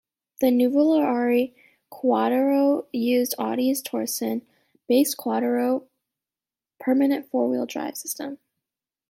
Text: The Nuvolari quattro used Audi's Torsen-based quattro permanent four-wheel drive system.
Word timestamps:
The 0.39 0.47
Nuvolari 0.49 1.53
quattro 1.91 2.87
used 2.91 3.35
Audi's 3.37 3.83
Torsen-based 3.83 5.15
quattro 5.15 5.85
permanent 6.79 7.29
four-wheel 7.29 7.67
drive 7.67 7.95
system. 7.95 8.39